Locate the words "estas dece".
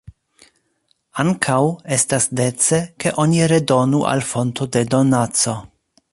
1.97-2.79